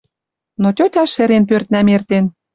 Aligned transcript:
Но 0.61 0.69
тьотя 0.77 1.03
шӹрен 1.13 1.43
пӧртнӓм 1.49 1.87
эртен; 1.95 2.25